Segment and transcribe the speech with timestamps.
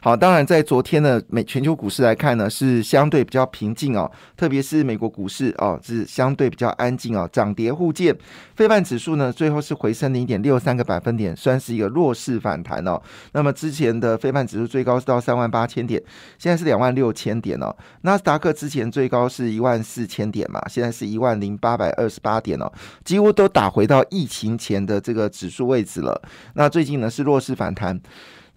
[0.00, 8.16] 好，当然在昨天的美全球股市来看呢，是相对比较平静哦，特别是美国股市哦，是相对比较安静哦，涨跌互见。
[8.54, 13.00] 非半指数呢，最后是回升零点六三个百分点，算是一个弱势反弹哦。
[13.32, 16.00] 那么之前的非半指数最高是到三万八千点，
[16.38, 17.74] 现在是两万六千点哦。
[18.02, 22.72] 纳斯达克之前最高是一万四千点嘛，现在是一万零八百二十八点哦，
[23.04, 26.22] 几乎都打回到疫情前的这个指数位置了。
[26.54, 28.00] 那最近呢是弱势反弹。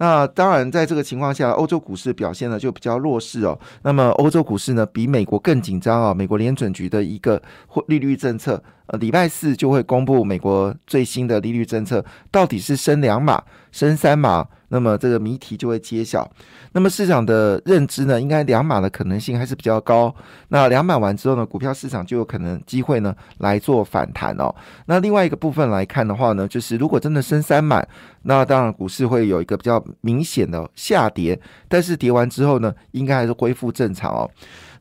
[0.01, 3.55] 那当然，在这个情况下，欧洲股市表现呢就比较弱势哦。
[3.83, 6.11] 那么，欧洲股市呢比美国更紧张啊。
[6.11, 7.39] 美国联准局的一个
[7.85, 14.47] 利率政策，呃，礼拜四就会公布美国最新的利率政策，到底是升两码、升三码？
[14.71, 16.27] 那么这个谜题就会揭晓。
[16.71, 20.13] 那么市场的认知呢，应该两码的可能性还是比较高。
[20.47, 24.53] 那两码完之后呢，股票市场就有可能机会呢来做反弹哦。
[24.85, 27.85] 那另外一个部分来看的话呢，就是如果真的升三码，
[28.23, 34.31] 那当然股市会有一个比较明显的下跌，但是跌完之后呢，应该还是恢复正常哦。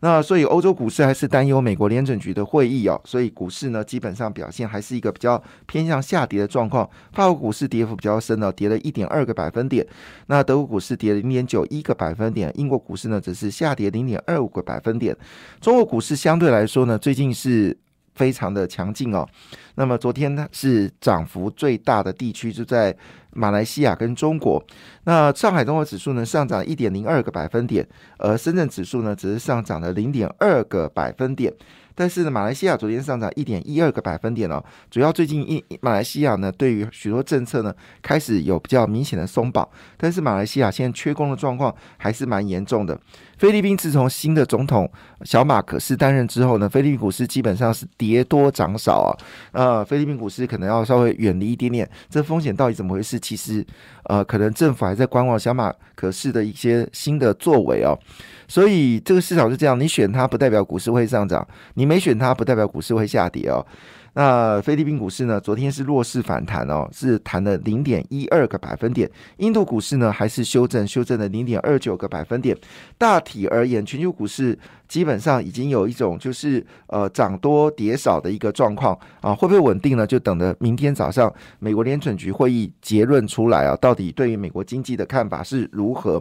[0.01, 6.89] 那所以欧洲股市还是担忧美国联准局的会议哦，所以股市呢基本上表现还是一个比较偏向下跌的状况。
[7.13, 9.87] 法国股市跌幅比较深呢，跌了一点二个百分点。
[10.27, 15.17] 那德国股市跌零点九一个百分点，英国股市呢则是下跌零点二五个百分点。
[15.61, 17.77] 中国股市相对来说呢，最近是
[18.15, 19.27] 非常的强劲哦。
[19.75, 22.95] 那么昨天呢是涨幅最大的地区就在
[23.33, 24.63] 马来西亚跟中国。
[25.05, 27.87] 那上海综合指数呢上涨一点零二个百分点，
[28.19, 31.53] 而深圳指数呢只是上涨了零点二个百分点。
[31.93, 42.99] 但是呢，马来西亚昨天上涨一点一二个百分点哦，主要最近一马来西亚呢，对于许多政策呢开始有比较明显的松绑，但是马来西亚现在缺工的状况还是蛮严重的。
[43.41, 44.87] 菲律宾自从新的总统
[45.23, 49.17] 小马可斯担任之后呢，菲律宾股市基本上是跌多涨少啊，
[49.53, 53.19] 呃，菲律宾股市可能要稍微远离一点点，这风险到底怎么回事？
[53.19, 53.67] 其实
[54.05, 57.99] 呃，可能政府还在观望小马可斯的一些新的作为哦。
[58.47, 63.65] 所以这个市场是这样，你选它不代表股市会上涨，你没选它不代表股市会下跌哦。
[64.15, 65.41] 那菲律宾股市呢？
[65.41, 69.11] 昨天是弱势反弹哦，是弹了零点一二个百分点。
[69.39, 72.57] 印度股市呢，还是修正，修正了零点二九个百分点。
[72.99, 74.59] 大体而言，全球股市。
[74.91, 80.05] 基本上已经有一种就是呃涨多跌少的一个状况啊，会不会稳定呢？
[80.05, 86.21] 就等着明天早上美国联准局会议结论出来啊，到底对于美国经济的看法是如何？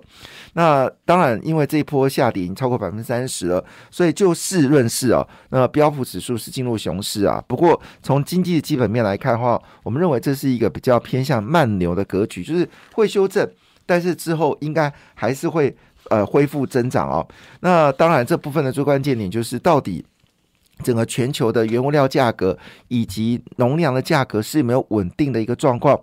[0.54, 5.28] 那当然，因为这一波下跌已经超过百分之三十了，所以就事论事啊。
[5.50, 13.50] 那标普指数是进入熊市啊，不过从经济的基本面来看的话，我们认为这是一个比较偏向慢牛的格局，就是会修正，
[13.88, 15.76] 但是之后应该还是会。
[16.10, 17.28] 呃，恢复增长哦。
[17.62, 20.04] 那当然，这部分的最关键点就是到底
[20.84, 26.00] 整个全球的原物料价格以及农粮的价格是没有稳定的一个状况。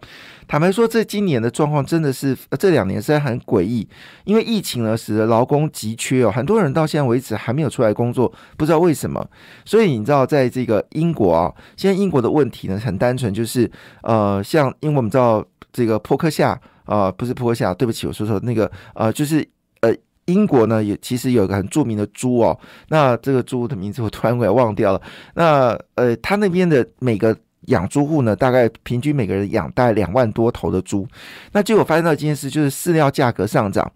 [0.46, 3.88] 坦白说，这今年的状况真的是这两年实在很诡异，
[4.24, 9.26] 因为疫情呢使得劳工急缺哦，很多人到现在为止还没有出来工作，不知道为什么。
[9.64, 13.68] 所以你知道，在这个英国啊，现在英国的问题呢很单纯，就是
[14.02, 19.48] 呃，像因为我们知道这个坡克夏啊，不是坡克夏，对不起，我说错，那个呃，就是。
[19.80, 19.94] 呃
[20.26, 25.00] 英国呢，也其实有一个很著名的猪哦，那这个猪的名字我突然给忘掉了。
[25.34, 31.06] 那呃，他那边的每个养猪户呢，大概平均每个人养大概两万多头的猪。
[31.52, 33.90] 那结果发现到一件事，就是饲料价格上涨。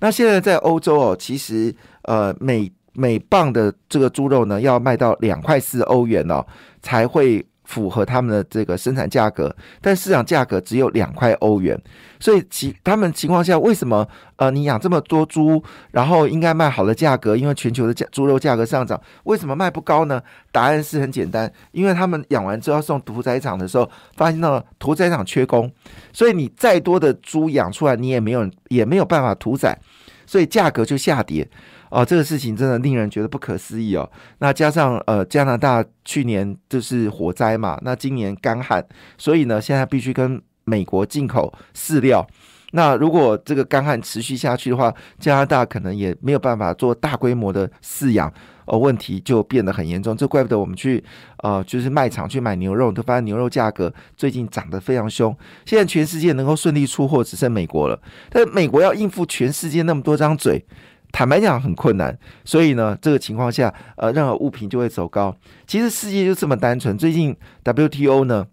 [0.00, 6.44] 那现在在欧洲哦，其实呃每每磅的这个猪肉呢，要卖到两块四欧元哦，
[6.80, 7.44] 才会。
[7.64, 11.80] 符合他们的这个生产价格，但市场价格只有两块欧元，
[12.18, 14.06] 所以其他们情况下，为什么
[14.36, 15.62] 呃你养这么多猪，
[15.92, 20.20] 然后应该卖好的价格，因为全球的价猪肉价格上涨，为什么卖不高呢？
[20.50, 25.70] 答案是很简单，因为他们养完之后送屠宰场的时候，发现到屠宰场缺工，
[26.12, 29.78] 所以你再多的猪养出来，你也没有也没有办法屠宰，
[30.26, 31.48] 所以价格就下跌。
[31.92, 34.10] 哦，这个事情真的令人觉得不可思议哦。
[34.38, 38.82] 那加上呃，加拿大去年就是火灾嘛，那今年干旱，
[39.18, 42.26] 所以呢，现在必须跟美国进口饲料。
[42.70, 48.32] 那如果这个干旱持续下去的话，加拿大可能也没有办法做大规模的饲养，
[48.64, 50.16] 呃，问题就变得很严重。
[50.16, 51.04] 这怪不得我们去
[51.42, 55.36] 呃，就是卖场去买牛肉，都发现牛肉价格最近涨得非常凶。
[55.66, 58.00] 现在全世界能够顺利出货只剩美国了，
[58.30, 60.64] 但美国要应付全世界那么多张嘴。
[61.12, 65.36] 坦白讲很困难，所以呢，这个情况下，呃，任何物品就会走高。
[65.66, 66.96] 其实世界就这么单纯。
[66.96, 68.46] 最近 WTO 呢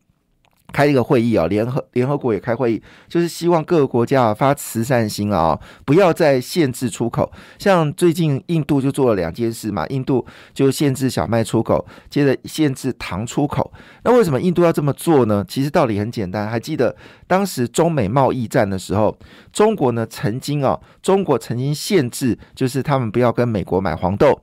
[0.71, 7.31] 开一个会议啊，联合联合国也开会议，就是希望各个国家啊发慈善心啊，不要再限制出口。
[7.57, 13.71] 像最近印度就做了两件事嘛，印度就限制小麦出口，接着限制糖出口。
[14.03, 15.43] 那为什么印度要这么做呢？
[15.47, 16.95] 其实道理很简单，还记得
[17.27, 19.17] 当时中美贸易战的时候，
[19.51, 24.39] 中国呢曾经啊，中国曾经限制，就是他们不要跟美国买黄豆，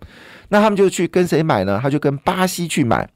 [0.49, 1.79] 那他们就去跟谁买呢？
[1.83, 3.09] 他就跟巴西去买。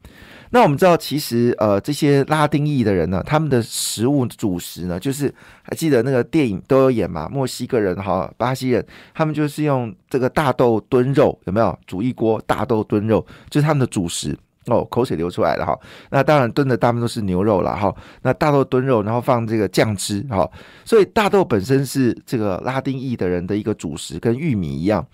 [0.52, 5.32] 那我们知道，其实呃，这些拉丁裔的人呢，他们的食物主食呢，就是
[5.62, 11.78] 还记得那个电影都有演嘛，墨西哥人哈，巴西人，他们就是用这个大豆炖肉，有没有？
[11.86, 14.36] 煮一锅大豆炖肉，就是他们的主食
[14.66, 15.78] 哦，口水流出来了哈。
[16.10, 17.94] 那当然炖的大部分都是牛肉了哈。
[18.22, 20.50] 那大豆炖肉，然后放这个酱汁哈，
[20.84, 25.06] 所以大豆本身是这个拉丁裔的人的一个主食，跟玉米一样。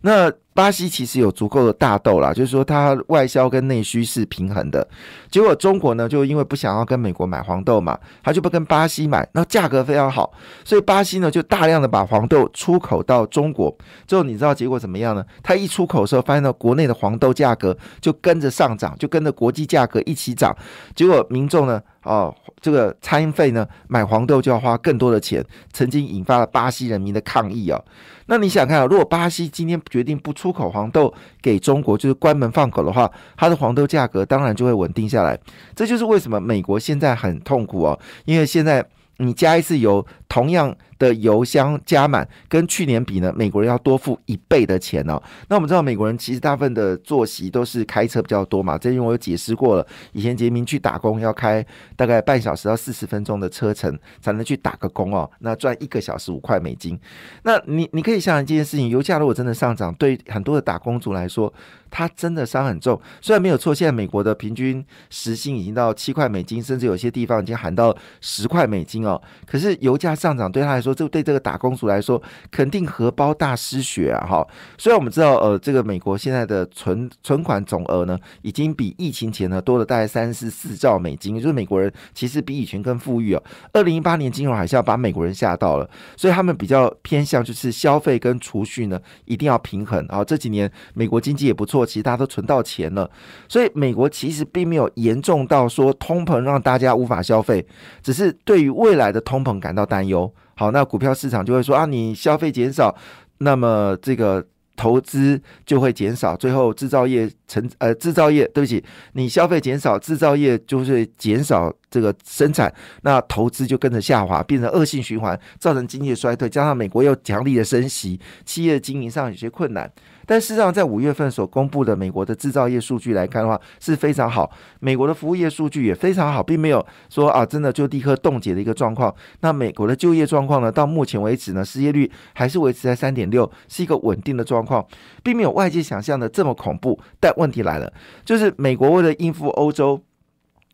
[0.00, 4.84] 那巴西其实有足够的大豆啦，就是说它外销跟内需是平衡的。
[5.30, 10.32] 结果中国呢，就因为不想要跟美国买黄豆嘛，他就不跟巴西买，那价格非常好，
[10.64, 13.72] 所以巴西呢就大量的把黄豆出口到中国。
[14.04, 15.24] 最后你知道结果怎么样呢？
[15.44, 20.52] 它一出口的时候，发现到国内的黄豆价格就跟着上涨，就跟着国际价格一起涨。
[20.96, 27.80] 结果民众呢，哦，这个餐饮费呢，买黄豆就要花更多的钱，曾经引发了巴西人民的抗议啊。
[28.26, 28.86] 那你想看啊？
[28.86, 35.38] 如果巴西今天决定不出口黄豆给中国，就是关门放狗的话，它的黄豆价格当然就会稳定下来。
[35.74, 38.84] 这就是为什么美国现在很痛苦哦，因为现在
[39.18, 40.76] 你加一次油，同样。
[40.98, 45.22] 的油箱加满，跟去年比呢，美国人要多付一倍的钱哦。
[45.48, 48.76] 那我们知道，美国人其实大部分的作息都是开车比较多嘛。
[48.76, 56.98] 这因为我有解释过了，以前杰明去打工要开大概半小时到四十分钟的车程才能去打个工哦，那赚一个小时五块美金。
[57.44, 61.52] 那你你可以想想这件事情，油价如果真的上涨，对很多的打工族来说，
[61.90, 63.00] 它真的伤很重。
[63.20, 69.20] 虽然没有错，现在美国的平均时薪已经到七块美金，甚至有些地方已经喊到十块美金哦。
[69.46, 74.26] 可是油价上涨对他来说，就对这个打工族来说，肯定荷包大失血啊！
[74.26, 74.46] 哈，
[74.76, 83.42] 虽然我们知道，呃，这个美国现在的存存款总额呢，已经比疫情前呢多了大概三十四兆美金，就是美国人其实比以前更富裕哦。
[83.72, 90.24] 二零一八年金融海啸把美国人吓到了，所以他们比较偏向就是消费跟储蓄呢一定要平衡啊。
[90.24, 93.08] 这几年美国经济也不错，或其实大家都存到钱了，
[93.48, 97.64] 所以美国其实并没有严重到说通膨让大家无法消费，
[98.02, 100.30] 只是对于未来的通膨感到担忧。
[100.56, 102.94] 好，那股票市场就会说啊，你消费减少，
[103.38, 104.44] 那么这个
[104.76, 108.82] 投资就会减少，最后制造业成呃制造业，对不起，
[109.12, 112.72] 你消费减少，制造业就会减少这个生产，
[113.02, 119.90] 那投资就跟着下滑，变成恶性循环，造成经济衰退，加上美国又强力的升息，企业经营上有些困难。
[120.28, 124.50] 但事实上，在五月份所公布的美国的制造业数据来看的话，是非常好。
[124.78, 129.12] 美国的服务业数据也非常好，并没有说啊，真的就立刻冻结的一个状况。
[129.40, 130.70] 那美国的就业状况呢？
[130.70, 134.86] 到目前为止呢，失业率还是维持在三点六，是一个稳定的状况，
[135.22, 137.00] 并没有外界想象的这么恐怖。
[137.18, 137.90] 但问题来了，
[138.22, 139.98] 就是美国为了应付欧洲，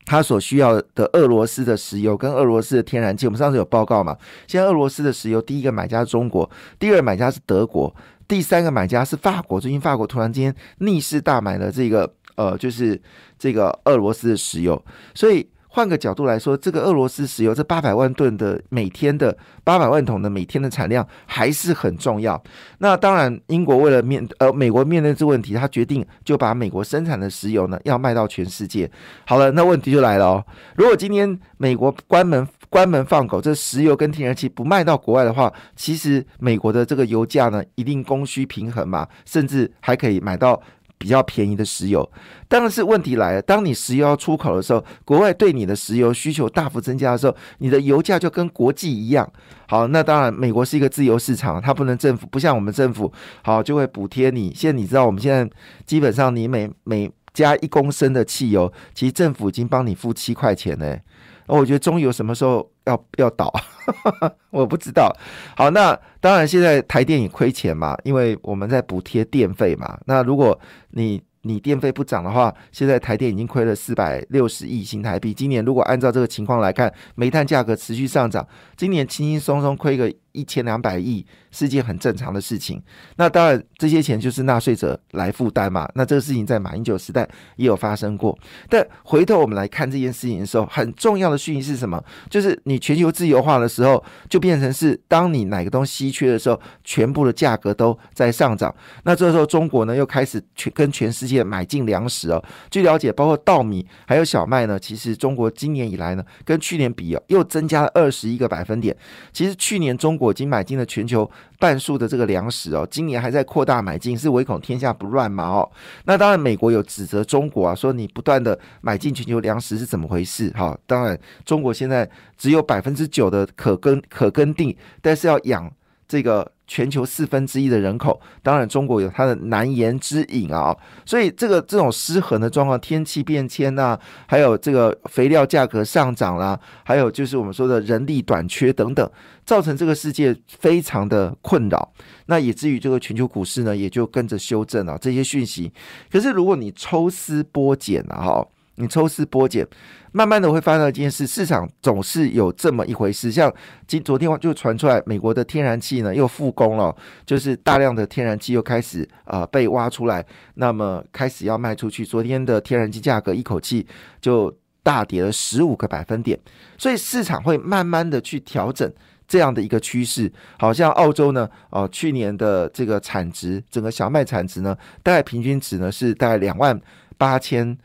[0.05, 4.17] 它所需要的俄罗斯的石油跟俄罗斯的天然气，我们上次有报告嘛？
[4.49, 7.95] 现在俄罗斯的石油，第一个买家是中国，第二买家是德国。
[8.26, 13.00] 第三个买家是法国，最近法国突然间逆势大买了这个呃，就是
[13.38, 14.82] 这个俄罗斯的石油，
[15.15, 22.43] 所以换个角度来说，这个俄罗斯石油这八百万吨的每天的八百万桶的每天的产量还是很重要。
[22.79, 28.91] 那当然，英国为了面呃美国面对这问题，他决定就把美国生产的石油呢要卖到全世界。
[29.27, 30.44] 好了，那问题就来了哦，
[30.77, 32.46] 如果今天美国关门。
[32.74, 40.60] 关门放狗，这石油跟天然气不卖到国外的话，其实美国的这个油价呢，一定供需平衡嘛，甚至还可以买到
[40.98, 42.10] 比较便宜的石油。
[42.48, 49.32] 但是问题来了，当你石油要出口的时候，国外对你的石油需求大幅增加的时候，你的油价就跟国际一样。
[49.69, 53.12] 好，那当然，美国是一个自由市场，它不能政府不像我们政府，
[53.44, 54.52] 好就会补贴你。
[54.52, 55.48] 现在你知道，我们现在
[55.86, 60.98] 基本上你每每加一公升的汽油，其实政府已经帮你付七块钱呢。
[61.46, 63.53] 哦我觉得中油什么时候要要倒？
[64.51, 65.15] 我不知道。
[65.56, 69.98] 好，那当然现在台电也亏钱嘛，因为我们在补贴电费嘛。
[70.06, 70.58] 那如果
[70.91, 75.34] 你你电费不涨的话，现在台电已经亏了四百六十亿新台币。
[75.34, 78.46] 今年如果按照这个情况来看，煤炭价格持续上涨，
[78.77, 82.82] 今年轻轻松松亏个一千两百亿是件很正常的事情。
[83.17, 85.88] 那当然，这些钱就是纳税者来负担嘛。
[85.94, 87.26] 那这个事情在马英九时代
[87.56, 88.36] 也有发生过。
[88.69, 92.03] 但回头我们来看这件事情的时候，很重要的讯息是什么？
[92.29, 98.74] 就是你全球自由化的时候，就变成是当你哪个东西稀缺的时候，全部的价格都在上涨。
[99.05, 102.44] 那这时候中国呢，又开始全跟全世界买进粮食哦。
[102.69, 108.96] 据了解，包括稻米还有小麦呢，其实中国今年以来呢，跟去年比哦，又增加了二十一个百分点。
[109.32, 115.70] 其实去年中国我已经买进了全球半数的这个粮食哦，今年还在扩大买进，是唯恐天下不乱嘛哦。
[116.06, 120.50] 那当然，美国有指责中国啊，说你不断的买进全球粮食是怎么回事？
[120.50, 125.70] 哈，当然，中国现在只有百分之九的可耕可耕地，但是要养
[126.08, 126.50] 这个。
[126.67, 139.11] 全球四分之一的人口，当然中国有它的难言之隐啊，所以这个这种失衡的状况，天气变迁呐，还有这个肥料价格上涨啦，还有就是我们说的人力短缺等等，
[139.44, 141.93] 造成这个世界非常的困扰，
[142.27, 145.73] 那以至于这个全球股市呢也就跟着修正了这些讯息。
[146.11, 148.47] 可是如果你抽丝剥茧了哈。
[148.76, 149.66] 你抽丝剥茧，
[150.10, 153.31] 慢慢的会发生一件事，市场总是有这么一回事。
[153.31, 153.52] 像
[153.86, 162.04] 今昨天就传出来，美国的天然气呢又复工了，就是大量的天然气又开始啊被挖出来，那么开始要卖出去。
[162.04, 163.86] 昨天的天然气价格一口气
[164.20, 164.52] 就
[164.82, 166.36] 大跌了十五个百分点，
[166.76, 168.93] 所以市场会慢慢的去调整
[169.28, 170.32] 这样的一个趋势。
[170.58, 176.81] 好像澳洲呢，哦，去年的这个产值，整个小麦产值呢，大概平均值呢是大概两万
[177.16, 177.78] 八千。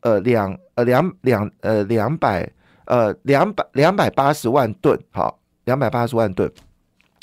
[0.00, 2.50] 呃，两呃两两呃两百
[2.84, 6.50] 呃两百两百八十万吨，好，两百八十万吨，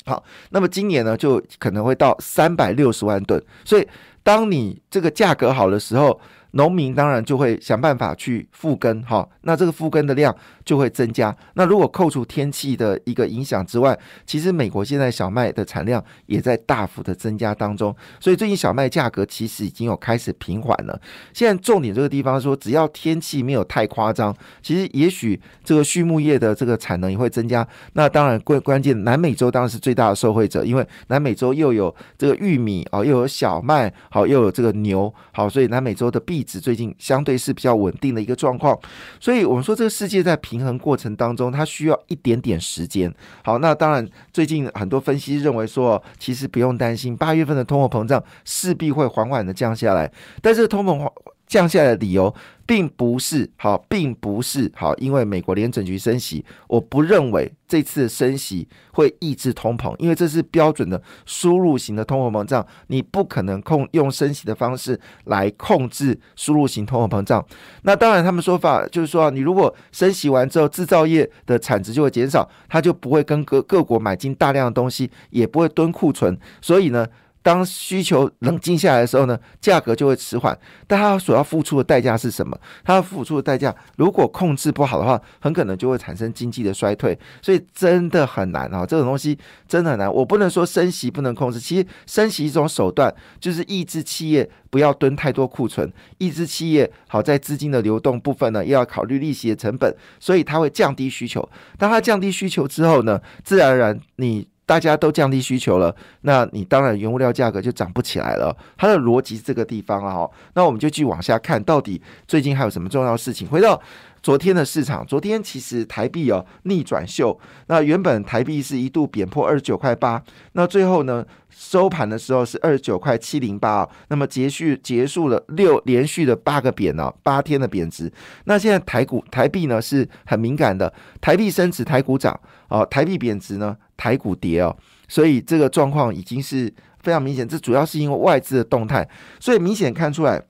[0.04, 3.86] 好，那么今年呢，就可能会到三百六十万吨，所以
[4.22, 6.20] 当你这个价格好的时候。
[6.56, 10.34] 农民当然就会想办法去复耕，哈，那这个复耕的量
[10.64, 11.34] 就会增加。
[11.52, 20.98] 那如果扣除天气的一个影响之外，其实美国现在小麦的产量也在大幅的增加当中，所以最近小麦价格其实已经有开始平缓了。
[21.34, 27.66] 现在重点这个地方说，只要天气没有太夸张，其实也许这个畜牧业的这个产能也会增加。
[27.92, 36.45] 那当然关关键，南美洲当然是最大的受惠者，因为南美洲又有这个玉米哦，又有小麦，好，又有这个牛，好，所以南美洲的币。
[36.46, 38.78] 值最近相对是比较稳定的一个状况，
[39.20, 43.12] 所以我们说这个世界在平衡过程当中，它需要一点点时间。
[43.42, 50.10] 好，那当然最近很多分析认为说，其实不用担心，八月份的通货膨胀势必会缓缓的降下来，
[50.40, 51.10] 但是通膨
[51.46, 52.34] 降下来的理由。
[52.68, 67.46] 并不是好，并不是好，因为美国联准局升息，我不认为这次升息会抑制通膨，因为这是标准的输入型的通货膨胀，你不可能控用升息的方式来控制输入型通货膨胀。
[67.82, 77.06] 那当然，他们说法就是说，你如果升息完之后，制造业的产值就会减少，它就不会跟各各国买进大量的东西，也不会蹲库存，所以呢。
[77.46, 80.58] 当需求冷静下来的时候呢，价格就会迟缓。
[80.84, 82.58] 但它所要付出的代价是什么？
[82.82, 87.16] 它要付出的代价，如果控制不好的话，很可能就会产生经济的衰退。
[87.40, 89.38] 所以真的很难啊，这种东西
[89.68, 90.12] 真的很难。
[90.12, 95.88] 我不能说升息不能控制，其实升息一种手段，就是抑制企业不要蹲太多库存，
[96.18, 101.48] 抑制企业好在资金的流动部分呢，又要考虑利息的成本，所以它会降低需求。
[101.78, 104.48] 当它降低需求之后呢，自然而然你。
[104.66, 108.54] 大家都降低需求了，那你当然原物料价格就涨不起来了。
[108.76, 110.28] 它的逻辑这个地方了哈。
[110.54, 113.48] 那我们就继续往下看，到底最近还有什么重要事情？
[113.48, 113.80] 回到
[114.20, 120.20] 昨天的市场，昨天其实台币哦逆转秀，那原本台币是一度贬破二十九块八，
[120.54, 128.12] 那最后呢收盘的时候是二十九块七零八，那么结束结束了六连续的八个贬呢，八天的贬值。
[128.46, 133.76] 那现在台股台币呢是很敏感的，台币升值，台股涨哦，台币贬值呢？
[133.96, 134.76] 台股跌哦，
[135.08, 137.46] 所以这个状况已经是非常明显。
[137.46, 139.08] 这主要是因为外资的动态，
[139.40, 140.42] 所以明显看出来，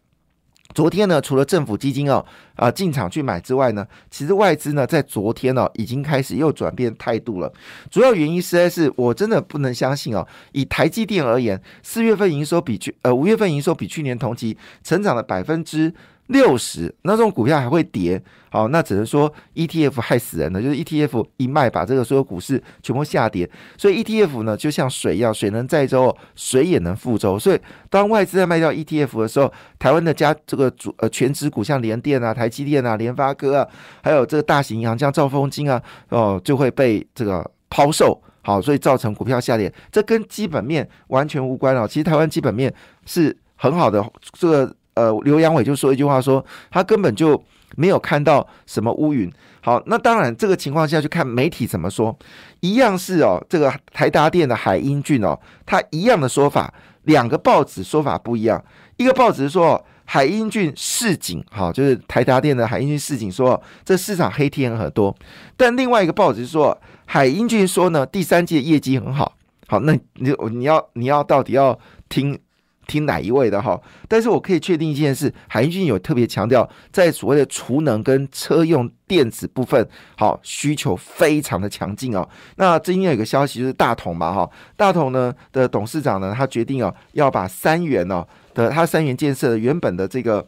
[0.75, 2.25] 昨天呢，除了政府基金哦
[2.55, 7.53] 啊进场去买之外呢，其实外资呢在昨天呢已经开始又转变态度了。
[7.91, 15.95] 主要原因实在是我真的不能相信哦，以台积电而言，四月份营收比去呃五月份营收比去年同期成长了百分之。
[16.29, 23.49] 六十，那这种股票还会跌，好，那只能说 ETF 害死人了，就是 ETF 一卖，把这个所有股市全部下跌。
[23.79, 27.39] 所以 ETF 呢，就像水一样，水能载舟，水也能覆舟。
[27.39, 33.69] 所以当外资在卖掉 ETF 的时候，台湾的家这个主呃全指股，像联电啊、台积电啊、联发科啊，
[34.03, 39.73] 还有这个大型银行，像兆丰金啊，哦，就会被这个抛售，好，所以造成股票下跌。
[39.93, 41.87] 这跟基本面完全无关哦。
[41.87, 44.75] 其实台湾基本面是很好的，这个。
[44.97, 47.41] 呃，刘阳伟就说一句话，说他根本就
[47.77, 49.31] 没有看到什么乌云。
[49.61, 52.17] 好，那当然这个情况下就看媒体怎么说，
[52.61, 56.73] 一样是哦，这个台达电的海英俊哦，他一样的说法，
[57.03, 58.65] 两个报纸说法不一样，
[58.97, 65.15] 一个报纸说海英俊市井，好，就是台达电的海英俊市井说这市场黑天很多，
[65.57, 69.35] 但另外一个报纸说海英俊说呢，第三季业绩很好，
[69.67, 72.39] 好，那你你要你要到底要听？
[72.87, 73.81] 听哪一位的哈？
[74.09, 82.29] 但是我可以确定一件事，韩俊有特别强调，在所谓的储能跟车用电子部分，好需求非常的强劲哦。
[82.57, 90.47] 那最近有一个消息就是大同嘛哈，大同呢的董事长呢，他决定哦要把三元哦的他三元建设的原本的这个。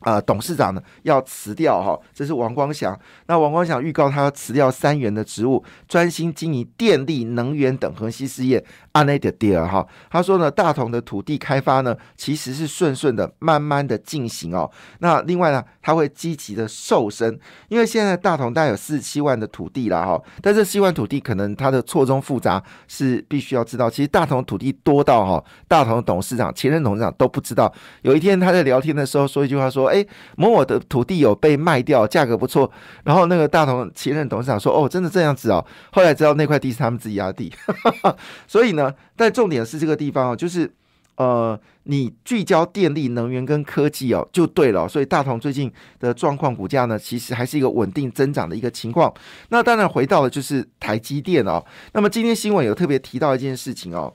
[0.00, 2.98] 啊，董事长呢要辞掉哈，这是王光祥。
[3.24, 8.62] 那王光祥预告他要辞掉三元的职务，专心经营电力、能源等核心事业。
[8.94, 14.68] 阿内的第二哈，他说呢，大同的土地开发呢其实是顺顺的、慢慢的进行哦。
[14.98, 23.88] 那另外呢，他会积极的瘦身，因为现在大同大概有四十七万的土地了哈，但这七万土地可能它的错综复杂，是必须要知道。
[23.88, 27.72] 其实大同土地多到哈，大同董事长、前任董事长都不知道。
[28.02, 29.84] 有一天他在聊天的时候说一句话说。
[29.94, 30.04] 哎，
[30.36, 32.68] 某某的土地有被卖掉，价格不错。
[33.04, 37.52] 然后那个大同前任董事长说：“哦，真的这样子哦。”后来知道那块地是他们自己压地。
[38.48, 38.83] 所以呢，
[39.14, 40.68] 但重点是这个地方哦，就是
[41.16, 44.88] 呃，你聚焦电力、能源跟科技哦，就对了。
[44.88, 49.12] 所以大同最近的状况，股价呢，其实还是一个稳定增长的一个情况。
[49.50, 51.64] 那当然回到了就是台积电哦。
[51.92, 54.12] 那么今天新闻有特别提到一件事情哦。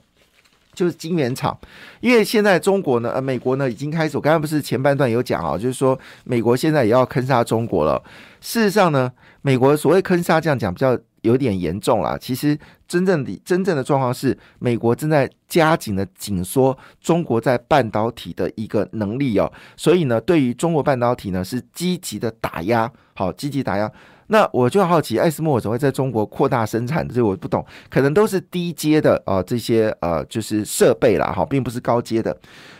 [0.72, 1.58] 就是晶圆厂，
[2.00, 4.16] 因为现在中国呢，呃，美国呢已经开始。
[4.16, 8.00] 我刚才不是前半段有讲啊，就是说美国现在也要坑杀中国了。
[8.40, 9.10] 事实上呢，
[9.42, 12.16] 美国所谓坑杀这样讲比较有点严重啦。
[12.18, 19.50] 其实真正的真正的状况是，美国正在加紧的紧缩中国在半导体的一个能力哦。
[19.76, 23.90] 所以呢，对于中国半导体呢是积极的打压，好，积极打压。
[24.32, 27.06] 那我就好奇，艾斯莫怎么会在中国扩大生产？
[27.08, 32.36] 这我不懂，可能都是低阶的啊，这些呃就是设备啦，哈，并不是高阶的。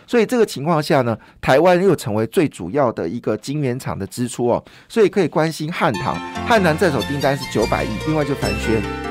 [0.07, 6.15] 所以这个情况下呢，台湾又成为最主要的一个晶圆厂的支出哦，所以可以关心汉唐，
[6.47, 9.10] 汉唐在手订单是九百亿，另外就凡轩。